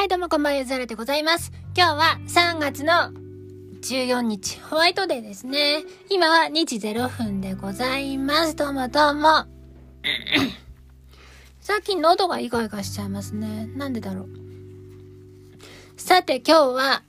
[0.00, 1.52] はい、どうもこんばんは、ゆずはるでございます。
[1.76, 3.12] 今日は3月の
[3.82, 5.84] 14日、ホワイトデーですね。
[6.08, 8.56] 今は2時0分でございます。
[8.56, 9.44] どうもどうも。
[11.60, 13.66] 最近喉がイガイガしちゃいますね。
[13.76, 14.28] なんでだろう。
[15.98, 17.02] さて今日は、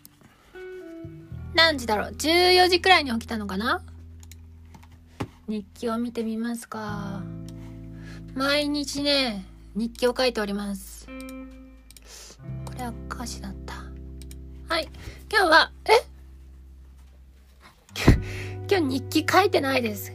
[1.54, 3.82] 何時だろう ?14 時くらいに起きたのかな
[5.48, 7.24] 日記を見てみますか。
[8.36, 9.46] 毎日ね、
[9.76, 10.91] 日記を書いております。
[12.82, 13.76] これは歌詞だった。
[14.74, 14.90] はい。
[15.32, 15.92] 今日は、え？
[18.68, 20.12] 今日日記書いてないです。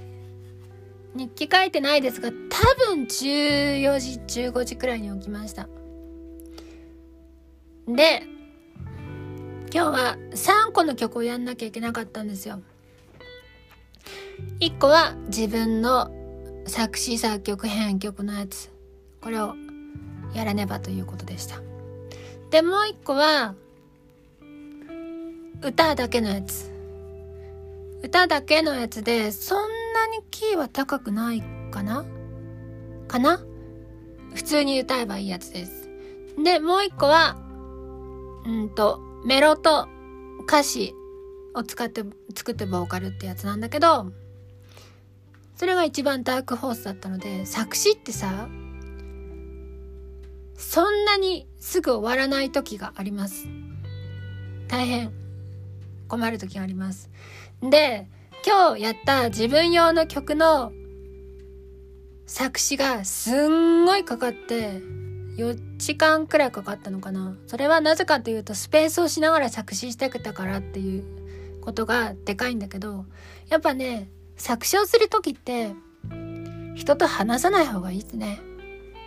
[1.15, 2.35] 日記書いてないですが、多
[2.93, 5.69] 分14時、15時くらいに起きました。
[7.87, 8.25] で、
[9.73, 12.61] 今日は3個の曲をやんなきゃいけなかったんですよ。
[14.59, 16.11] 1個は自分の
[16.67, 18.73] 作詞作曲編曲のやつ。
[19.21, 19.55] これを
[20.35, 21.66] やらねばということでした。
[22.51, 23.55] で、もう一個は、
[25.63, 26.71] 歌だけのやつ。
[28.03, 32.05] 歌だけのやつで、そんなにキーは高くないかな？
[33.09, 33.41] かな？
[34.35, 35.89] 普通に歌えばいいやつです。
[36.43, 37.37] で、もう一個は、
[38.45, 39.89] うんと、メロと
[40.47, 40.95] 歌詞
[41.55, 44.13] を使って作ってボーカルってやつなんだけど、
[45.57, 48.49] それが一番ダークホースだったので、作詞ってさ、
[50.59, 53.49] そんなにすぐ終わらない時があります。
[54.69, 55.13] 大変
[56.07, 57.11] 困る時があります。
[57.61, 58.09] で、
[58.47, 60.71] 今日やった自分用の曲の
[62.25, 64.81] 作詞がすんごいかかって、
[65.39, 67.37] 4時間くらいかかったのかな。
[67.49, 73.07] それはなぜかというとスペースをしながら作詞してたからっていうことがでかいんだけど、
[73.49, 75.75] やっぱね、作詞をする時って
[76.77, 78.41] 人と話さない方がいいですね。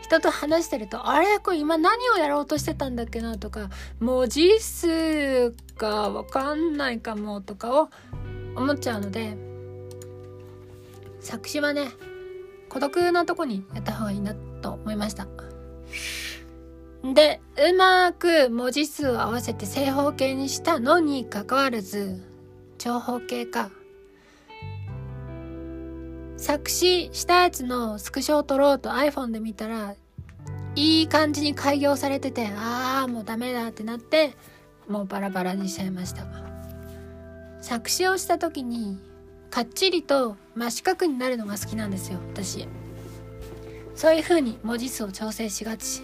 [0.01, 3.69] 人と話してると、あれこれ今何をやろうとしてたんだっけなとか、
[3.99, 7.89] 文字数がわかんないかもとかを
[8.55, 9.37] 思っちゃうので、
[11.19, 11.89] 作詞はね、
[12.69, 15.27] 孤独なとこにやった方がいいなと思いました。
[17.03, 22.21] で、うまく文字数を合わせて正方形にしたのに関わらず、
[22.77, 23.69] 長方形か。
[26.39, 29.95] 作詞したやつのスクショを撮ろうと iPhone で見たら、
[30.75, 34.31] いい感じに開業されてて、ああ、もうダメだってなって、
[34.87, 36.25] もうバラバラにしちゃいました。
[37.59, 38.97] 作詞をした時に、
[39.49, 42.65] かっちりと真四角になるのが好きなんですよ、私。
[43.93, 46.03] そういう風に文字数を調整しがち。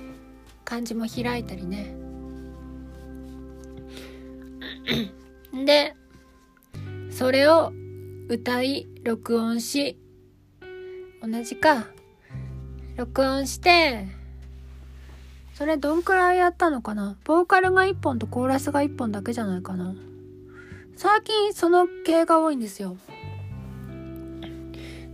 [0.65, 1.95] 漢字も開いたりね。
[5.65, 5.95] で、
[7.09, 7.71] それを
[8.27, 9.97] 歌い、録音し、
[11.27, 11.87] 同じか。
[12.97, 14.07] 録音して、
[15.55, 19.95] それどんくらいやったのかなボーカルが1本とコーラスが1本だけじゃないかな
[20.97, 22.97] 最近その系が多いんですよ。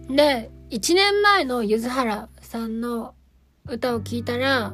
[0.10, 3.14] で、1年前のゆずはらさんの
[3.68, 4.74] 歌を聴いたら、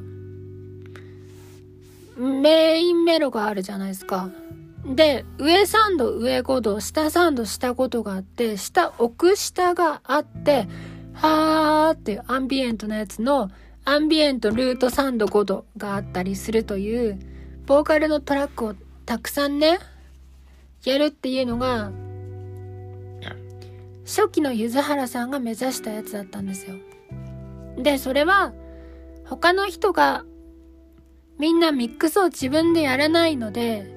[2.17, 4.29] メインメロがあるじゃないですか。
[4.85, 10.67] で、上3度、上5度、下3度、下5度があって、下、奥下があって、
[11.17, 13.49] はーっていうアンビエントのやつの
[13.85, 17.19] アンビエントルート3度5度があったりするという
[17.65, 19.79] ボーカルのトラックをたくさんね
[20.83, 21.91] やるっていうのが
[24.05, 26.75] 初期の柚原さんが目指したやつだったんですよ。
[27.77, 28.53] でそれは
[29.25, 30.23] 他の人が
[31.39, 33.93] みんなミックスを自分でやらないので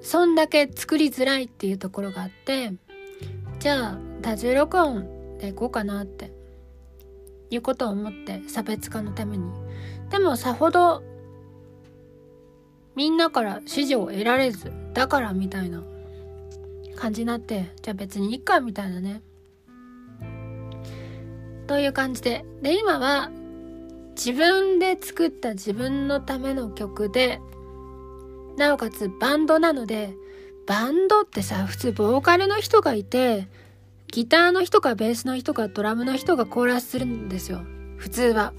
[0.00, 2.72] そんだけ作りづらいっていうところがあって
[3.58, 6.32] じゃあ多重録音でいこうかなって
[7.50, 9.44] いうことを思って差別化のために。
[10.10, 11.02] でもさほど
[12.94, 15.82] みんなから支持を得られずだからみたいな
[16.96, 19.22] 感じになってじゃあ別にいいかみたいなね。
[21.66, 22.44] という感じで。
[22.62, 23.30] で今は
[24.16, 27.40] 自分で作った自分のための曲で
[28.56, 30.12] なおかつバンドなので
[30.66, 33.46] バンドってさ普通ボーカルの人がいて
[34.10, 37.60] ギターの人かベースの人かドラムの人がコーラスするんですよ。
[37.96, 38.52] 普通は。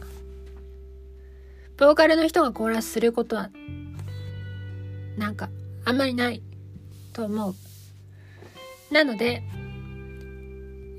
[1.78, 3.50] ボーカルの人がコーラスすることは、
[5.18, 5.50] なんか、
[5.86, 6.44] あんまりない
[7.14, 7.56] と思う。
[8.94, 9.44] なので、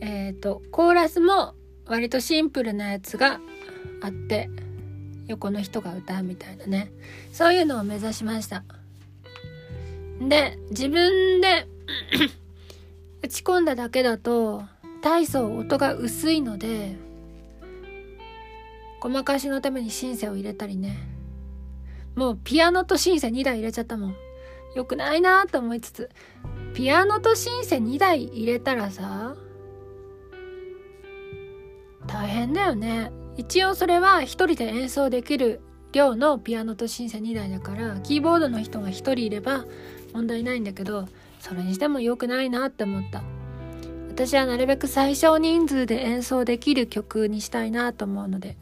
[0.00, 1.54] えっ、ー、と、コーラスも
[1.86, 3.40] 割とシンプルなやつが
[4.00, 4.48] あって、
[5.28, 6.90] 横の人が歌うみたいなね。
[7.32, 8.64] そういうのを目指しました。
[10.20, 11.68] で、自分で
[13.22, 14.64] 打ち込んだだけだと
[15.02, 16.96] 大層音が薄いので
[19.00, 21.10] ごまかしのためにシンセを入れたりね
[22.14, 24.16] もうピアノとシンセ2台入れちゃったもん。
[24.74, 26.10] よくないなと思いつつ。
[26.74, 29.34] ピアノとシンセ2台入れたらさ、
[32.06, 33.12] 大変だよね。
[33.36, 35.60] 一応それは一人で演奏できる
[35.92, 39.64] 量のピアノとシンセ2台だからキーボードの人が1人いれば
[40.12, 41.08] 問題ないんだけど
[41.40, 43.22] それにしても良くないなって思った。
[44.10, 48.58] 私はなるべく最小人数で演奏できる曲にしたいなと思うので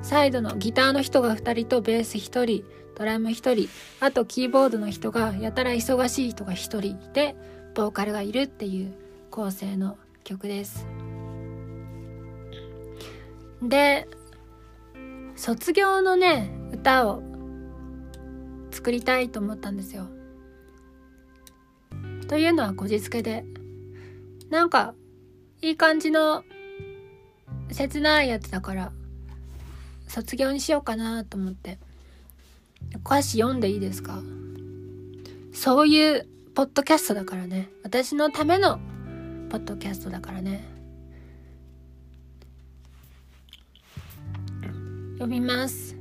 [0.00, 2.64] サイドのギターの人が2人とベース1人
[2.96, 7.34] ドラム1人あとキーボードの人がやたら忙しい人が1人で
[7.74, 8.94] ボーカルがいるっていう
[9.30, 10.86] 構成の曲です。
[13.60, 14.06] で
[15.34, 17.22] 卒業のね歌を
[18.70, 20.06] 作りたいと思ったんですよ。
[22.32, 23.44] というのはこじつけで。
[24.48, 24.94] なんか
[25.60, 26.44] いい感じの
[27.70, 28.90] 切ないやつだから
[30.08, 31.78] 卒業にしようかなと思って。
[33.04, 34.22] 歌詞読んでいいですか？
[35.52, 37.68] そういうポッドキャストだからね。
[37.82, 38.78] 私のための
[39.50, 40.64] ポッドキャストだからね。
[45.18, 45.98] 読みます。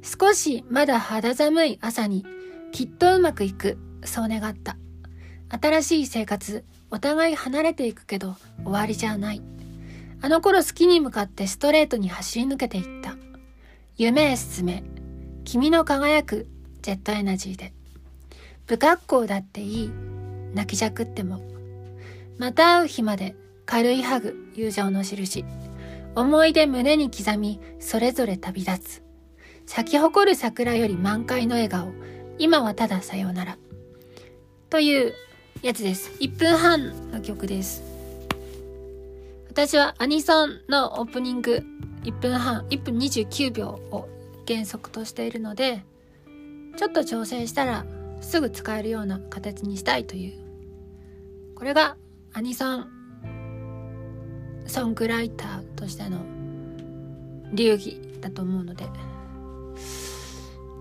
[0.00, 2.24] 少しまだ肌寒い朝に
[2.70, 3.78] きっとうまくいく。
[4.04, 4.76] そう願った。
[5.50, 9.42] 新しい生活、お互い離れていくけど終わりじゃない。
[10.22, 13.16] あの頃好きに向かってストレートに走り抜けていった。
[13.96, 14.84] 夢へ進め、
[15.44, 16.46] 君の輝く
[16.82, 17.72] ジェットエナジーで。
[18.66, 19.90] 不格好だっていい、
[20.54, 21.40] 泣きじゃくっても。
[22.38, 23.34] また会う日まで
[23.66, 25.44] 軽いハグ、友情の印。
[26.14, 29.02] 思い出胸に刻み、それぞれ旅立つ。
[29.66, 31.92] 咲き誇る桜より満開の笑顔。
[32.38, 33.58] 今はたださようなら。
[34.70, 35.14] という
[35.62, 36.10] やつです。
[36.20, 37.82] 1分半の曲です。
[39.50, 41.62] 私はアニソンのオープニング
[42.04, 44.08] 1分半、1分29秒を
[44.48, 45.84] 原則としているので、
[46.78, 47.84] ちょっと調整したら
[48.22, 51.54] すぐ使えるような形にしたいという。
[51.54, 51.98] これが
[52.32, 52.88] アニソン
[54.66, 56.24] ソングライターとしての
[57.52, 58.86] 流儀だと思うので。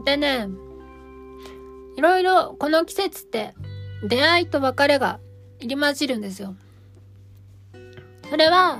[0.05, 0.47] でね、
[1.97, 3.53] いろいろこの季節って
[4.03, 5.19] 出会いと別れが
[5.59, 6.55] 入り混じるんですよ。
[8.29, 8.79] それは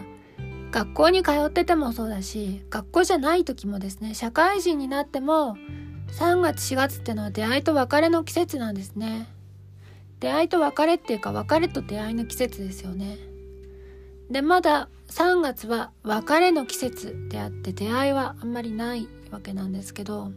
[0.71, 5.57] 学校に通っててもそうだし学校じゃない時もですね社会人になっても
[6.11, 9.27] 3月4月ってのは出会いと別れの季節なんですね。
[10.19, 13.17] 出会いと別れっていうか別れと出会いの季節ですよね。
[14.29, 20.31] でまだ3月は別れの季節であって出会いはあんまりないわけなんですけど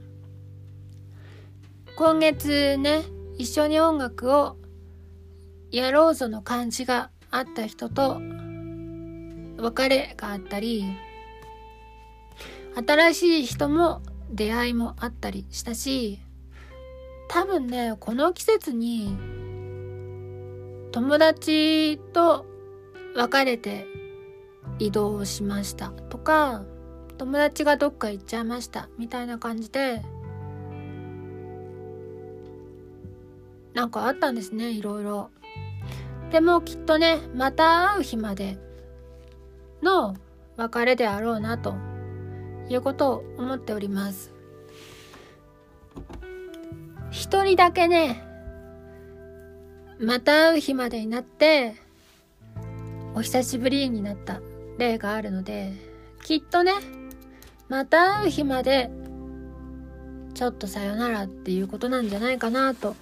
[1.96, 3.02] 今月ね
[3.36, 4.56] 一緒に音楽を
[5.72, 8.20] やろうぞの感じがあった人と
[9.56, 10.84] 別れがあったり
[12.74, 16.20] 新しい人も出会いもあったりしたし
[17.28, 19.16] 多分ねこの季節に
[20.92, 22.44] 友達と
[23.16, 23.86] 別れて
[24.78, 26.64] 移動しましたとか
[27.16, 30.02] 友達がどっか行っちゃいましたみたいな感じで
[33.72, 35.30] なんかあったんですねいろいろ。
[36.32, 38.58] でもきっとねまた会う日まで
[39.82, 40.16] の
[40.56, 41.74] 別れであろうなと
[42.70, 44.32] いうことを思っております
[47.10, 48.24] 一人だけね
[50.00, 51.74] また会う日までになって
[53.14, 54.40] お久しぶりになった
[54.78, 55.74] 例があるので
[56.24, 56.72] きっとね
[57.68, 58.90] また会う日まで
[60.32, 62.96] ちょっとさよならっていうことなんじゃないかなと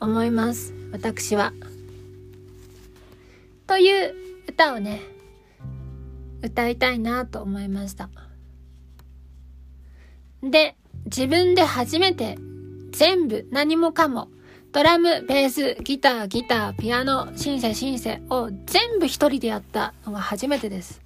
[0.00, 1.52] 思います私は。
[3.66, 4.14] という
[4.48, 5.00] 歌をね
[6.42, 8.10] 歌いたいなと思いました
[10.42, 12.38] で自分で初めて
[12.92, 14.28] 全部何もかも
[14.74, 21.00] ドラム、ベース、ギター、ギター、ピアノ、シンセ、シンセを全部一人でやったのが初めてです。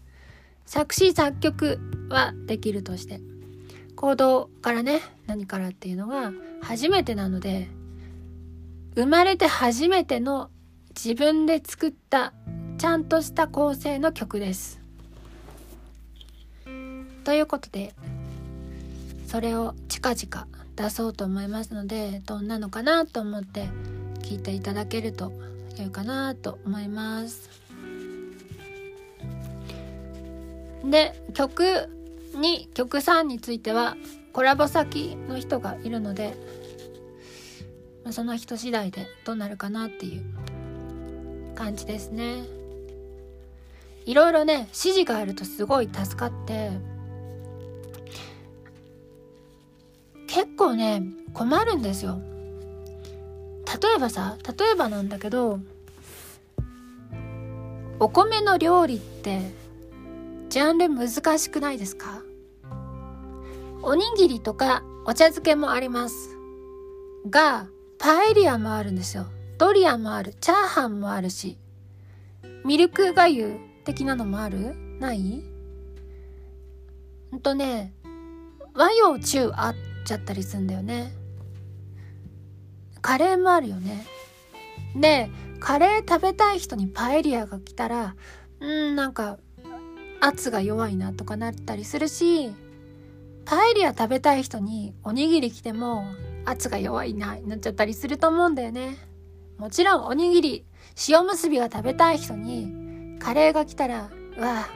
[0.65, 3.21] 作詞、作曲はできるとして。
[3.95, 7.69] 行動からね、何からっていうのが初めてなので、
[8.95, 10.49] 生まれて初めての
[10.97, 12.33] 自分で作った
[12.79, 14.81] ちゃんとした構成の曲です。
[17.25, 17.93] ということで
[19.27, 23.69] それを近々出そうと思いますのでどんなのかなと思って
[24.23, 25.33] 聞いていただけると
[25.77, 27.51] 良いかなと思います。
[30.85, 31.65] で曲
[32.35, 33.97] 2曲3については
[34.33, 36.37] コラボ先の人がいるので
[38.13, 40.23] その人次第でどうなるかなっていう
[41.57, 42.58] 感じですね
[44.09, 46.71] いろいろね指示があるとすごい助かって。
[50.27, 51.03] 結構ね
[51.35, 52.19] 困るんですよ。
[53.83, 55.61] 例えばさ例えばなんだけど
[58.01, 59.43] お米の料理って
[60.49, 62.23] ジャンル難しくないですか？
[63.83, 66.35] おにぎりとかお茶漬けもあります。
[67.29, 67.67] が
[67.99, 69.27] パエリアもあるんですよ。
[69.59, 70.33] ドリアもある。
[70.41, 71.59] チャーハンもあるし。
[72.65, 73.59] ミルクがゆ
[73.89, 74.77] 的なのもある？
[75.01, 75.43] ない？
[77.31, 77.95] ほんとね
[78.75, 81.15] 和洋中あっちゃったりするんだよね。
[83.01, 84.05] カレーもあるよね。
[84.95, 88.15] でカレー食べたい人にパエリアが来たら
[88.61, 89.39] うんなんか
[90.21, 92.53] 圧が弱いなとかなったりするし
[93.47, 96.05] パエリア食べたい人におにぎり来ても
[96.45, 98.99] 圧が弱いなになっちゃったりすると思うんだよね。
[99.57, 100.67] もちろんおにぎり
[101.09, 102.88] 塩むすびが食べたい人に
[103.19, 104.67] カレーが来たらうわ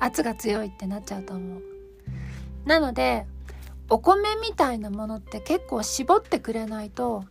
[0.00, 1.62] 圧が強いってなっちゃうと思う。
[2.64, 3.26] なので
[3.90, 7.24] お米みたいなものって結構絞ってくれないと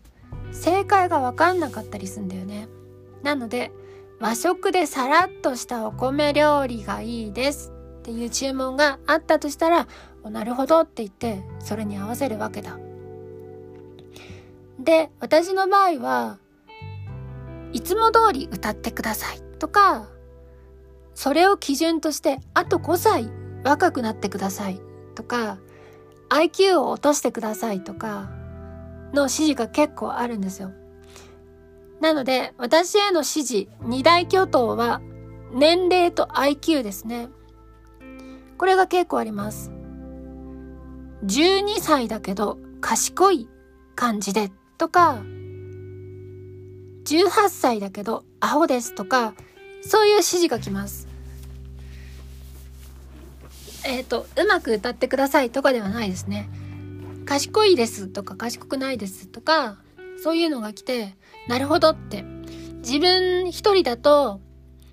[0.51, 2.67] 正解が分かんなかったりするんだよね。
[3.23, 3.71] なので
[4.19, 9.87] 和食でさらっとしたお米料理がいいですっていう注文があったとしたら
[10.23, 12.79] なるほどって言ってそれに合わせるわけだ。
[14.79, 16.37] で私の場合は
[17.73, 20.07] いつも通り歌ってくださいとか
[21.17, 23.31] それを基準としてあと5歳
[23.63, 24.79] 若くなってください
[25.15, 25.57] とか
[26.29, 28.29] IQ を落としてくださいとか
[29.15, 30.73] の指示が結構あるんですよ。
[32.01, 35.01] なので私への指示二大巨頭は
[35.51, 37.29] 年齢と IQ ですね。
[38.59, 39.71] これが結構あります。
[41.25, 43.49] 12歳だけど賢い
[43.95, 45.23] 感じでとか
[47.05, 49.33] 18歳だけどアホですとか
[49.81, 51.06] そういう指示が来ます。
[53.87, 56.49] えっ、ー、と、うまく歌ってくださいとかではないですね。
[57.25, 59.77] 賢いですとか賢くないですとか、
[60.21, 61.15] そういうのが来て、
[61.47, 62.23] なるほどって。
[62.77, 64.41] 自分一人だと、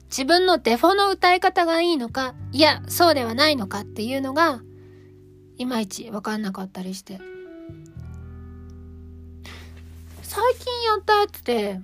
[0.06, 4.62] 自分のデフォの歌い方がいいのか、いや、そうではないのかっていうのが、
[5.56, 7.18] いまいちわかんなかったりして。
[10.22, 11.80] 最近やったやつで、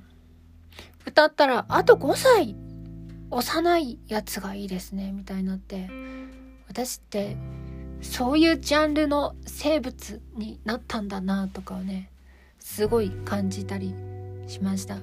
[1.06, 2.54] 歌ったら、あと5歳、
[3.30, 5.90] 幼いやつがいいですね、みたいになって。
[6.70, 7.36] 私って
[8.00, 12.12] そういうジャンルの生物になったんだなとかをね
[12.60, 13.92] すごい感じたり
[14.46, 14.98] しました。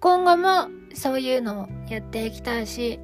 [0.00, 2.98] 今後もそういうのをやっていきたいし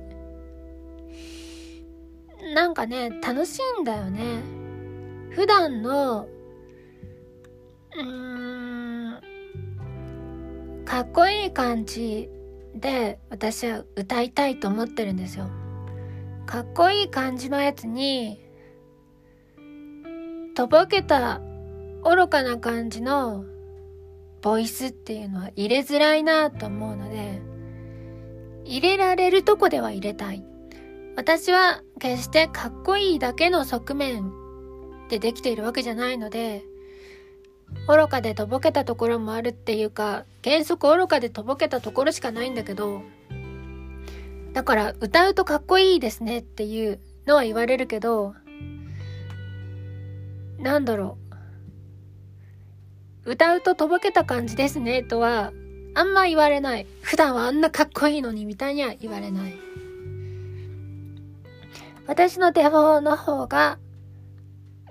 [2.55, 4.43] なんかね楽しいんだよね。
[5.31, 6.27] 普段の
[7.97, 9.21] うーん
[10.85, 12.29] かっこいい感じ
[12.75, 15.60] で私は歌いたいと思ってるんですよ。
[16.51, 18.41] かっこいい感じのやつに
[20.57, 21.41] とぼけた
[22.03, 23.45] 愚かな感じの
[24.43, 27.41] ボイスっていうのは入れづらいなと思うので
[28.65, 30.45] 入れられるとこでは入れたい。
[31.15, 34.33] 私は決してかっこいいだけの側面
[35.09, 36.65] でできているわけじゃないので
[37.87, 43.03] 愚かでとぼけたところもあるっていうか原則愚かでとぼけたところしかないんだけど
[44.53, 48.35] だから歌うとかっこいいですねっていうのは言われるけど、
[50.59, 51.19] なんだろ
[53.25, 53.31] う。
[53.33, 55.53] 歌うととぼけた感じですねとは
[55.95, 56.87] あんま言われない。
[57.03, 59.55] 普段はあんなかっこいいのにみたいには言われない。
[62.07, 63.79] 私のデフォの方が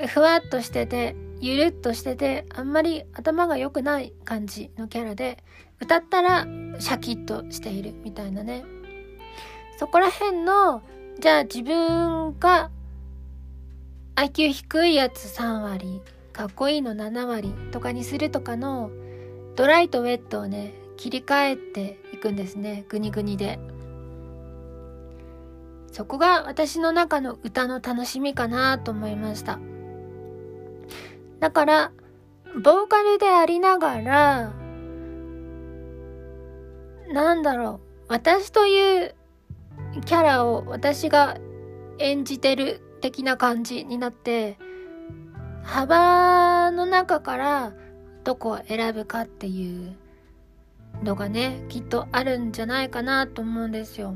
[0.07, 5.43] ふわっとしてて、ゆるっとしてて、あんまり頭が良くない感じのキャラで、
[5.81, 6.45] 歌ったら
[6.79, 8.63] シャキッとしているみたいなね。
[9.79, 10.81] そこら辺の、
[11.21, 12.69] じゃあ自分が
[14.15, 16.01] IQ 低いやつ3割、
[16.33, 18.91] かっこいいの7割とかにするとかの
[19.55, 22.83] ドライとウェットをね、切り替えていくんですね。
[22.89, 23.57] グニグニで。
[25.93, 29.59] そこが私の中の歌の楽しみかなと思いました。
[31.39, 31.91] だから、
[32.61, 34.51] ボーカルでありながら、
[37.13, 39.15] なんだろう、私という
[40.01, 41.37] キャラを私が
[41.99, 44.57] 演じてる的な感じになって
[45.63, 47.73] 幅の中から
[48.23, 49.95] どこを選ぶかっていう
[51.03, 54.15] のがねきっとあるんじゃないかなと思うんですよ。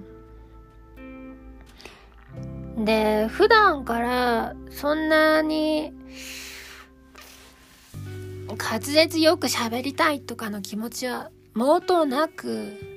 [2.78, 5.94] で普段からそんなに
[8.48, 12.93] 滑舌よく喋りたいとかの気持ちは毛頭なく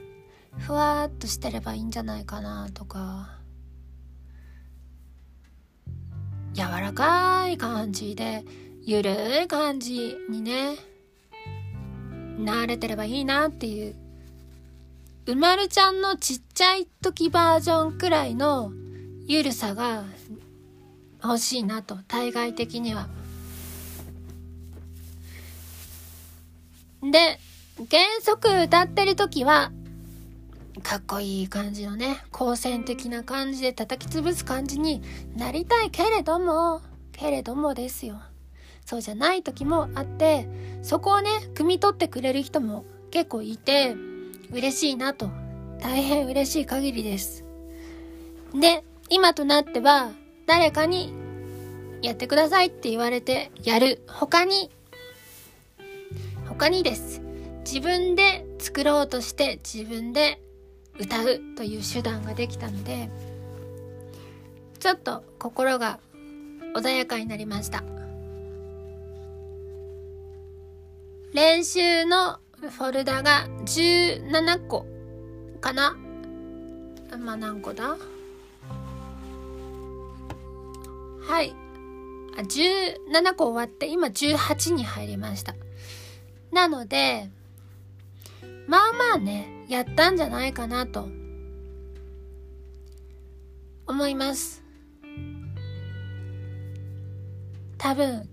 [0.59, 3.39] ふわっとしてればいいんじゃないかなとか
[6.55, 8.45] 柔らかい感じで
[8.83, 10.77] ゆるい感じにね、
[12.39, 13.97] 慣れてればいいなっていう。
[15.27, 18.71] うまるちゃんのちっちゃい時バージョンくらいの
[19.27, 20.05] ゆるさが
[21.21, 23.09] 欲しいなと、対外的には。
[27.03, 27.41] で、
[27.91, 29.73] 原則歌ってる時は、
[30.83, 35.03] かっこいい感じのね、好戦的な感じで叩き潰す感じに
[35.35, 38.21] なりたいけれども、けれどもですよ。
[38.85, 40.49] そうじゃない時もあって、
[40.83, 43.97] そこをね、汲み取ってくれる人も結構いて、
[44.53, 45.31] 嬉しいなと、
[45.81, 47.45] 大変嬉しい限りです。
[48.55, 50.11] で、今となっては、
[50.47, 51.13] 誰かに
[52.03, 54.05] やってくださいって言われてやる。
[54.07, 54.71] 他に、
[56.47, 57.23] 他にです。
[57.65, 60.41] 自分で作ろうとして自分で
[60.99, 63.11] 歌うという手段ができたので、
[64.79, 66.01] ちょっと心が
[66.75, 67.83] 穏やかになりました。
[71.33, 74.87] 練習のフォルダが17個
[75.61, 75.97] かな？
[77.19, 77.97] まあ何個だ？
[81.21, 81.55] はい。
[82.39, 85.55] あ、17個終わって今18に入りました。
[86.53, 87.31] なので、
[88.67, 91.09] まあまあね、やったんじゃないかなと
[93.87, 94.65] 思います。
[97.79, 98.29] 多分、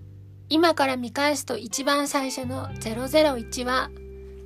[0.49, 3.89] 今から見返すと一番最初の001は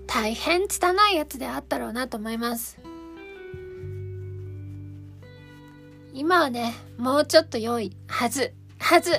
[0.08, 2.80] 大変拙いやつであったろうなと思います。
[6.14, 9.12] 今はね、もうちょっと良いはず、はず。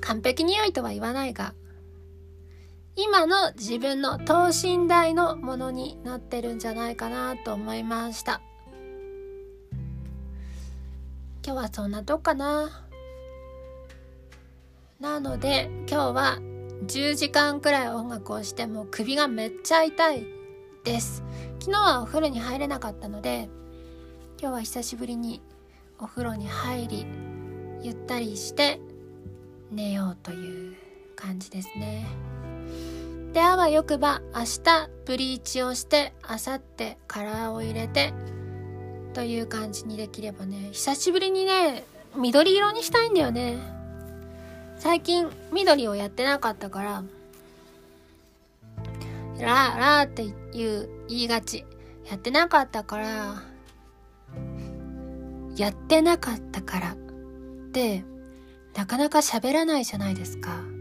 [0.00, 1.54] 完璧に良いとは言わないが、
[2.94, 8.42] 今の自分の等身大のものになってるんじゃないかなと思いました。
[11.44, 12.86] 今日はそんなとこかな。
[15.00, 16.38] なので今日は
[16.86, 20.26] 10時間くらい音楽をしても首がめっちゃ痛い
[20.84, 21.22] です。
[21.60, 23.48] 昨日はお風呂に入れなかったので
[24.38, 25.40] 今日は久しぶりに
[25.98, 27.06] お風呂に入り
[27.80, 28.80] ゆったりして
[29.70, 30.76] 寝ようという
[31.16, 32.06] 感じですね。
[33.32, 38.12] であわよくば明日ブリーチをして明後日カラーを入れて
[39.14, 43.56] という感じにできればね久しぶりにね緑色にしたいんだよね
[44.76, 47.02] 最近緑をやってなかったから
[49.38, 51.64] ラーラーっていう言いがち
[52.10, 53.42] やってなかったから
[55.56, 56.96] やってなかったからっ
[57.72, 58.04] て
[58.74, 60.71] なかなか喋らないじゃないですか。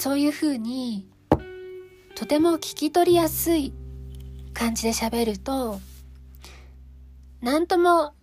[0.00, 1.06] そういうふうに
[2.14, 3.74] とても聞き取りやすい
[4.54, 5.78] 感じで喋ると
[7.42, 8.14] なんとも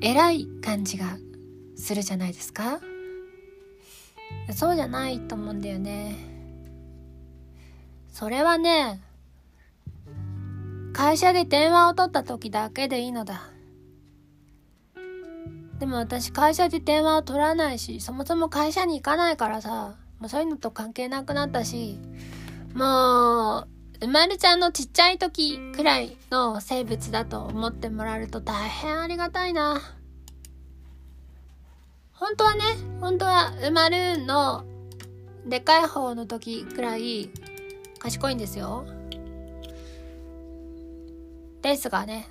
[0.00, 1.16] 偉い感じが
[1.74, 2.80] するじゃないですか。
[4.54, 6.14] そうじゃないと思うんだよね。
[8.12, 9.00] それはね
[10.92, 13.50] 会社で電話を取った時だけでいいのだ。
[15.80, 19.96] でも私会社で電話を取らないしそもそも会社に行かないからさ。
[20.20, 21.98] もうそういうのと関係なくなったし、
[22.74, 23.66] も
[24.00, 29.80] う、うまるちゃんのちっちゃい時くらいの生物だと思ってもらえると大変ありがたいな。
[32.12, 32.62] 本当はね、
[33.00, 34.64] 本当はうまるの
[35.46, 37.30] でかい方の時くらい
[37.98, 38.84] 賢いんですよ。
[41.62, 42.28] ですがね、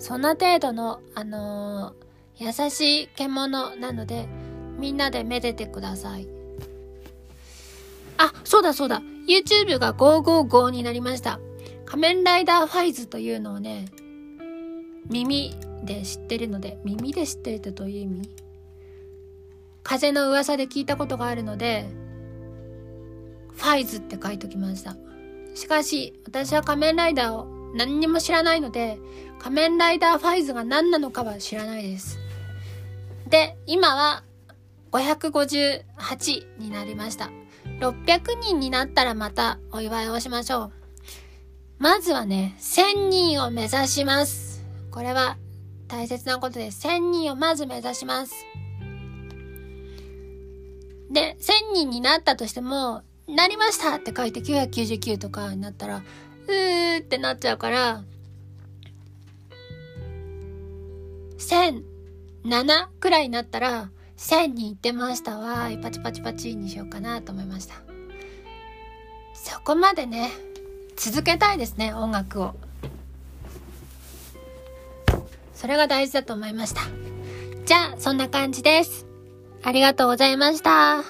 [0.00, 4.28] そんな程度の、あのー、優しい獣なので、
[4.78, 6.28] みんなでめでてください。
[8.18, 9.02] あ、そうだそうだ。
[9.26, 11.40] YouTube が555になりました。
[11.84, 13.86] 仮面ライダーファイズというのをね、
[15.10, 18.30] 耳で知ってるので、耳で知ってるってどういう意味？
[19.82, 21.88] 風の噂で聞いたことがあるので、
[23.52, 24.96] ファイズって書いときました。
[25.54, 28.98] しかし、私は仮面ライダーを何にも知らないので、
[29.38, 32.18] 仮面ライダーファイズが何なのかは知らないです。
[33.28, 34.24] で、今は
[34.94, 37.30] 558になりました。
[37.80, 40.72] 600人になったらまたお祝いをしましょう。
[41.78, 44.64] まずはね、1000人を目指します。
[44.92, 45.36] これは
[45.88, 46.86] 大切なことです。
[46.86, 48.34] 1000人をまず目指します。
[51.10, 56.02] で、1000人になったとしても、なりましたって書いて999とかになったら、
[56.46, 58.04] うーってなっちゃうから、
[61.38, 63.90] 1007くらいになったら、
[64.24, 67.74] 1000に行ってましたわパチパチパチにしようかなと思いました
[69.34, 70.30] そこまでね
[70.96, 72.54] 続けたいですね音楽を
[75.54, 76.82] それが大事だと思いました
[77.64, 79.06] じゃあ、そんな感じです。
[79.62, 81.02] ありがとうございました。